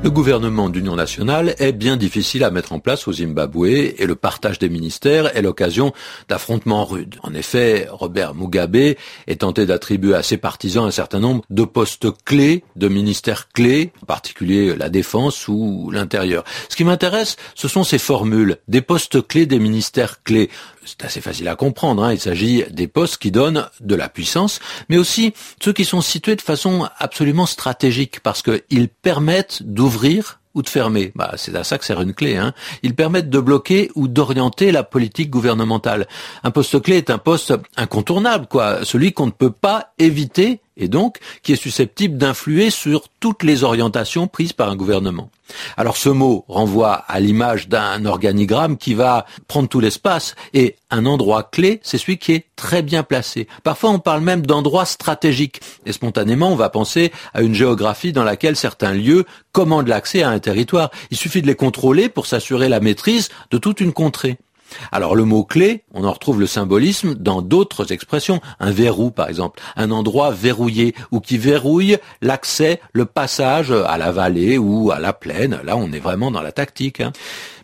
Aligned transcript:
Le 0.00 0.10
gouvernement 0.10 0.68
d'union 0.68 0.94
nationale 0.94 1.56
est 1.58 1.72
bien 1.72 1.96
difficile 1.96 2.44
à 2.44 2.52
mettre 2.52 2.72
en 2.72 2.78
place 2.78 3.08
au 3.08 3.12
Zimbabwe 3.12 3.66
et 3.66 4.06
le 4.06 4.14
partage 4.14 4.60
des 4.60 4.68
ministères 4.68 5.36
est 5.36 5.42
l'occasion 5.42 5.92
d'affrontements 6.28 6.84
rudes. 6.84 7.16
En 7.24 7.34
effet, 7.34 7.88
Robert 7.90 8.34
Mugabe 8.36 8.76
est 8.76 9.40
tenté 9.40 9.66
d'attribuer 9.66 10.14
à 10.14 10.22
ses 10.22 10.36
partisans 10.36 10.86
un 10.86 10.92
certain 10.92 11.18
nombre 11.18 11.42
de 11.50 11.64
postes 11.64 12.06
clés, 12.24 12.62
de 12.76 12.86
ministères 12.86 13.48
clés, 13.48 13.92
en 14.00 14.06
particulier 14.06 14.76
la 14.76 14.88
défense 14.88 15.48
ou 15.48 15.90
l'intérieur. 15.90 16.44
Ce 16.68 16.76
qui 16.76 16.84
m'intéresse, 16.84 17.36
ce 17.56 17.66
sont 17.66 17.82
ces 17.82 17.98
formules, 17.98 18.58
des 18.68 18.82
postes 18.82 19.26
clés, 19.26 19.46
des 19.46 19.58
ministères 19.58 20.22
clés 20.22 20.48
c'est 20.88 21.04
assez 21.04 21.20
facile 21.20 21.48
à 21.48 21.54
comprendre. 21.54 22.02
Hein. 22.02 22.14
Il 22.14 22.20
s'agit 22.20 22.64
des 22.70 22.88
postes 22.88 23.18
qui 23.18 23.30
donnent 23.30 23.68
de 23.80 23.94
la 23.94 24.08
puissance, 24.08 24.58
mais 24.88 24.96
aussi 24.96 25.34
ceux 25.62 25.74
qui 25.74 25.84
sont 25.84 26.00
situés 26.00 26.34
de 26.34 26.40
façon 26.40 26.88
absolument 26.98 27.44
stratégique, 27.44 28.20
parce 28.20 28.42
qu'ils 28.42 28.88
permettent 28.88 29.62
d'ouvrir 29.62 29.87
ou 30.54 30.62
de 30.62 30.68
fermer. 30.68 31.12
Bah, 31.14 31.32
c'est 31.36 31.54
à 31.54 31.64
ça 31.64 31.78
que 31.78 31.84
sert 31.84 32.00
une 32.00 32.14
clé. 32.14 32.36
Hein. 32.36 32.52
Ils 32.82 32.94
permettent 32.94 33.30
de 33.30 33.40
bloquer 33.40 33.90
ou 33.94 34.08
d'orienter 34.08 34.72
la 34.72 34.82
politique 34.82 35.30
gouvernementale. 35.30 36.06
Un 36.42 36.50
poste 36.50 36.80
clé 36.82 36.96
est 36.96 37.10
un 37.10 37.18
poste 37.18 37.54
incontournable, 37.76 38.46
celui 38.82 39.12
qu'on 39.12 39.26
ne 39.26 39.30
peut 39.30 39.52
pas 39.52 39.92
éviter 39.98 40.60
et 40.78 40.88
donc 40.88 41.18
qui 41.42 41.52
est 41.52 41.56
susceptible 41.56 42.16
d'influer 42.16 42.70
sur 42.70 43.08
toutes 43.20 43.42
les 43.42 43.64
orientations 43.64 44.26
prises 44.26 44.52
par 44.52 44.70
un 44.70 44.76
gouvernement. 44.76 45.30
Alors 45.76 45.96
ce 45.96 46.08
mot 46.08 46.44
renvoie 46.48 46.92
à 46.92 47.20
l'image 47.20 47.68
d'un 47.68 48.04
organigramme 48.04 48.76
qui 48.76 48.94
va 48.94 49.26
prendre 49.46 49.68
tout 49.68 49.80
l'espace 49.80 50.34
et 50.54 50.76
un 50.90 51.06
endroit 51.06 51.42
clé, 51.42 51.80
c'est 51.82 51.98
celui 51.98 52.18
qui 52.18 52.32
est 52.32 52.46
très 52.56 52.82
bien 52.82 53.02
placé. 53.02 53.48
Parfois 53.62 53.90
on 53.90 53.98
parle 53.98 54.20
même 54.20 54.46
d'endroit 54.46 54.84
stratégique 54.84 55.60
et 55.86 55.92
spontanément 55.92 56.50
on 56.50 56.56
va 56.56 56.68
penser 56.68 57.12
à 57.34 57.42
une 57.42 57.54
géographie 57.54 58.12
dans 58.12 58.24
laquelle 58.24 58.56
certains 58.56 58.92
lieux 58.92 59.24
commandent 59.52 59.88
l'accès 59.88 60.22
à 60.22 60.30
un 60.30 60.38
territoire. 60.38 60.90
Il 61.10 61.16
suffit 61.16 61.42
de 61.42 61.46
les 61.46 61.54
contrôler 61.54 62.08
pour 62.08 62.26
s'assurer 62.26 62.68
la 62.68 62.80
maîtrise 62.80 63.30
de 63.50 63.58
toute 63.58 63.80
une 63.80 63.92
contrée. 63.92 64.38
Alors 64.92 65.16
le 65.16 65.24
mot 65.24 65.44
clé, 65.44 65.84
on 65.92 66.04
en 66.04 66.12
retrouve 66.12 66.40
le 66.40 66.46
symbolisme 66.46 67.14
dans 67.14 67.42
d'autres 67.42 67.92
expressions. 67.92 68.40
Un 68.60 68.70
verrou, 68.70 69.10
par 69.10 69.28
exemple, 69.28 69.60
un 69.76 69.90
endroit 69.90 70.30
verrouillé 70.30 70.94
ou 71.10 71.20
qui 71.20 71.38
verrouille 71.38 71.98
l'accès, 72.22 72.80
le 72.92 73.04
passage 73.04 73.70
à 73.70 73.98
la 73.98 74.12
vallée 74.12 74.58
ou 74.58 74.90
à 74.90 74.98
la 74.98 75.12
plaine. 75.12 75.60
Là, 75.64 75.76
on 75.76 75.92
est 75.92 75.98
vraiment 75.98 76.30
dans 76.30 76.42
la 76.42 76.52
tactique. 76.52 77.00
Hein. 77.00 77.12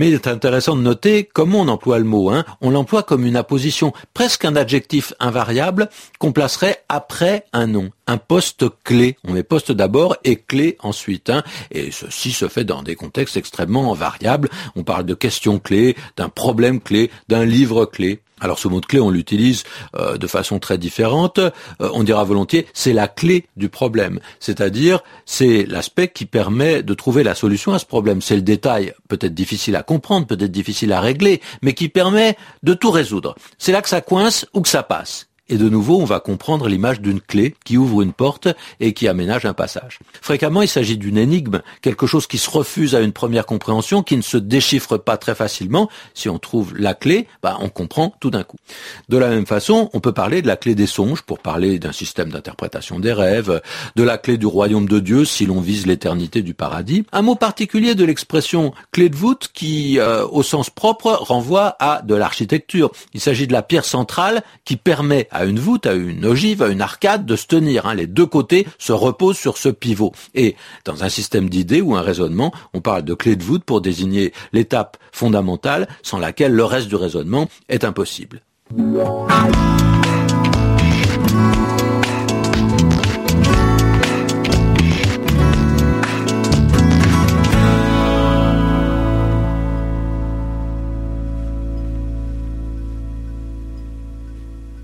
Mais 0.00 0.08
il 0.08 0.14
est 0.14 0.28
intéressant 0.28 0.76
de 0.76 0.80
noter 0.80 1.28
comment 1.30 1.60
on 1.60 1.68
emploie 1.68 1.98
le 1.98 2.06
mot. 2.06 2.30
Hein. 2.30 2.46
On 2.62 2.70
l'emploie 2.70 3.02
comme 3.02 3.26
une 3.26 3.36
apposition, 3.36 3.92
presque 4.14 4.46
un 4.46 4.56
adjectif 4.56 5.12
invariable 5.20 5.90
qu'on 6.18 6.32
placerait 6.32 6.82
après 6.88 7.44
un 7.52 7.66
nom. 7.66 7.90
Un 8.06 8.16
poste 8.16 8.64
clé. 8.82 9.18
On 9.28 9.34
met 9.34 9.42
poste 9.42 9.72
d'abord 9.72 10.16
et 10.24 10.36
clé 10.36 10.78
ensuite. 10.80 11.28
Hein. 11.28 11.42
Et 11.70 11.90
ceci 11.90 12.32
se 12.32 12.48
fait 12.48 12.64
dans 12.64 12.82
des 12.82 12.96
contextes 12.96 13.36
extrêmement 13.36 13.92
variables. 13.92 14.48
On 14.74 14.84
parle 14.84 15.04
de 15.04 15.12
questions 15.12 15.58
clés, 15.58 15.94
d'un 16.16 16.30
problème 16.30 16.80
clé, 16.80 17.10
d'un 17.28 17.44
livre 17.44 17.84
clé. 17.84 18.22
Alors 18.40 18.58
ce 18.58 18.68
mot 18.68 18.80
de 18.80 18.86
clé, 18.86 19.00
on 19.00 19.10
l'utilise 19.10 19.64
euh, 19.96 20.16
de 20.16 20.26
façon 20.26 20.58
très 20.58 20.78
différente. 20.78 21.38
Euh, 21.38 21.50
on 21.80 22.02
dira 22.02 22.24
volontiers, 22.24 22.66
c'est 22.72 22.92
la 22.92 23.08
clé 23.08 23.46
du 23.56 23.68
problème. 23.68 24.20
C'est-à-dire, 24.38 25.00
c'est 25.26 25.66
l'aspect 25.66 26.08
qui 26.08 26.26
permet 26.26 26.82
de 26.82 26.94
trouver 26.94 27.22
la 27.22 27.34
solution 27.34 27.72
à 27.72 27.78
ce 27.78 27.86
problème. 27.86 28.22
C'est 28.22 28.36
le 28.36 28.42
détail, 28.42 28.94
peut-être 29.08 29.34
difficile 29.34 29.76
à 29.76 29.82
comprendre, 29.82 30.26
peut-être 30.26 30.52
difficile 30.52 30.92
à 30.92 31.00
régler, 31.00 31.40
mais 31.62 31.74
qui 31.74 31.88
permet 31.88 32.36
de 32.62 32.74
tout 32.74 32.90
résoudre. 32.90 33.34
C'est 33.58 33.72
là 33.72 33.82
que 33.82 33.88
ça 33.88 34.00
coince 34.00 34.46
ou 34.54 34.62
que 34.62 34.68
ça 34.68 34.82
passe. 34.82 35.29
Et 35.50 35.56
de 35.56 35.68
nouveau, 35.68 36.00
on 36.00 36.04
va 36.04 36.20
comprendre 36.20 36.68
l'image 36.68 37.00
d'une 37.00 37.20
clé 37.20 37.56
qui 37.64 37.76
ouvre 37.76 38.02
une 38.02 38.12
porte 38.12 38.46
et 38.78 38.92
qui 38.92 39.08
aménage 39.08 39.44
un 39.44 39.52
passage. 39.52 39.98
Fréquemment, 40.22 40.62
il 40.62 40.68
s'agit 40.68 40.96
d'une 40.96 41.18
énigme, 41.18 41.60
quelque 41.82 42.06
chose 42.06 42.28
qui 42.28 42.38
se 42.38 42.48
refuse 42.48 42.94
à 42.94 43.00
une 43.00 43.12
première 43.12 43.46
compréhension, 43.46 44.04
qui 44.04 44.16
ne 44.16 44.22
se 44.22 44.36
déchiffre 44.36 44.96
pas 44.96 45.16
très 45.16 45.34
facilement. 45.34 45.90
Si 46.14 46.28
on 46.28 46.38
trouve 46.38 46.76
la 46.76 46.94
clé, 46.94 47.26
bah, 47.42 47.58
on 47.60 47.68
comprend 47.68 48.14
tout 48.20 48.30
d'un 48.30 48.44
coup. 48.44 48.58
De 49.08 49.18
la 49.18 49.28
même 49.28 49.44
façon, 49.44 49.90
on 49.92 49.98
peut 49.98 50.12
parler 50.12 50.40
de 50.40 50.46
la 50.46 50.56
clé 50.56 50.76
des 50.76 50.86
songes 50.86 51.22
pour 51.22 51.40
parler 51.40 51.80
d'un 51.80 51.90
système 51.90 52.30
d'interprétation 52.30 53.00
des 53.00 53.12
rêves, 53.12 53.60
de 53.96 54.02
la 54.04 54.18
clé 54.18 54.38
du 54.38 54.46
royaume 54.46 54.86
de 54.86 55.00
Dieu 55.00 55.24
si 55.24 55.46
l'on 55.46 55.60
vise 55.60 55.84
l'éternité 55.84 56.42
du 56.42 56.54
paradis. 56.54 57.04
Un 57.10 57.22
mot 57.22 57.34
particulier 57.34 57.96
de 57.96 58.04
l'expression 58.04 58.72
clé 58.92 59.08
de 59.08 59.16
voûte 59.16 59.50
qui, 59.52 59.98
euh, 59.98 60.24
au 60.28 60.44
sens 60.44 60.70
propre, 60.70 61.10
renvoie 61.10 61.74
à 61.80 62.02
de 62.02 62.14
l'architecture. 62.14 62.92
Il 63.14 63.20
s'agit 63.20 63.48
de 63.48 63.52
la 63.52 63.62
pierre 63.62 63.84
centrale 63.84 64.44
qui 64.64 64.76
permet 64.76 65.26
à 65.40 65.46
une 65.46 65.58
voûte, 65.58 65.86
à 65.86 65.94
une 65.94 66.26
ogive, 66.26 66.62
à 66.62 66.68
une 66.68 66.82
arcade 66.82 67.24
de 67.24 67.34
se 67.34 67.46
tenir. 67.46 67.86
Hein. 67.86 67.94
Les 67.94 68.06
deux 68.06 68.26
côtés 68.26 68.66
se 68.78 68.92
reposent 68.92 69.38
sur 69.38 69.56
ce 69.56 69.70
pivot. 69.70 70.12
Et 70.34 70.54
dans 70.84 71.02
un 71.02 71.08
système 71.08 71.48
d'idées 71.48 71.80
ou 71.80 71.96
un 71.96 72.02
raisonnement, 72.02 72.52
on 72.74 72.82
parle 72.82 73.04
de 73.04 73.14
clé 73.14 73.36
de 73.36 73.42
voûte 73.42 73.64
pour 73.64 73.80
désigner 73.80 74.34
l'étape 74.52 74.98
fondamentale 75.12 75.88
sans 76.02 76.18
laquelle 76.18 76.52
le 76.52 76.64
reste 76.64 76.88
du 76.88 76.96
raisonnement 76.96 77.48
est 77.70 77.84
impossible. 77.84 78.42